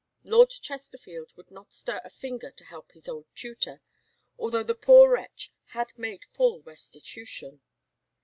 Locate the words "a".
2.03-2.09